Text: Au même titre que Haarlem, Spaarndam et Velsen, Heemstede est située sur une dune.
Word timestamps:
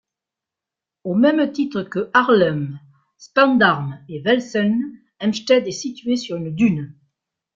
Au 1.03 1.13
même 1.13 1.51
titre 1.51 1.83
que 1.83 2.09
Haarlem, 2.15 2.79
Spaarndam 3.19 4.03
et 4.09 4.19
Velsen, 4.19 4.99
Heemstede 5.19 5.67
est 5.67 5.71
située 5.71 6.15
sur 6.15 6.37
une 6.37 6.55
dune. 6.55 6.95